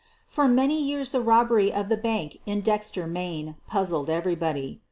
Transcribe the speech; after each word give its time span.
For 0.27 0.47
many 0.47 0.81
years 0.81 1.11
the 1.11 1.21
robbery 1.21 1.71
of 1.71 1.87
the 1.87 1.95
bank 1.95 2.39
in 2.47 2.61
Dex 2.61 2.89
ter, 2.89 3.05
Maine, 3.05 3.53
puzzled 3.67 4.09
everybody. 4.09 4.79